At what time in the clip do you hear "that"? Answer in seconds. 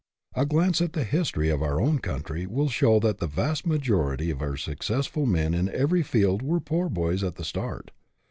3.01-3.19